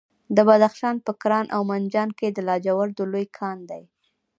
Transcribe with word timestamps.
د 0.35 0.37
بدخشان 0.49 0.95
په 1.05 1.11
کران 1.21 1.45
او 1.55 1.61
منجان 1.71 2.09
کې 2.17 2.27
د 2.31 2.37
لاجوردو 2.47 3.03
لوی 3.11 3.25
کان 3.37 3.57
دی. 3.69 3.83